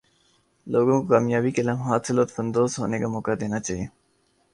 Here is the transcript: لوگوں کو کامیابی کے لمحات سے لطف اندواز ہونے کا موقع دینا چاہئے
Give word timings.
لوگوں 0.67 0.95
کو 1.01 1.07
کامیابی 1.07 1.51
کے 1.51 1.61
لمحات 1.63 2.01
سے 2.07 2.13
لطف 2.13 2.39
اندواز 2.39 2.79
ہونے 2.79 2.99
کا 2.99 3.07
موقع 3.07 3.31
دینا 3.41 3.59
چاہئے 3.59 3.85